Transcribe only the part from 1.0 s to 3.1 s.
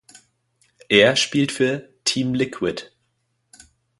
spielt für "Team Liquid".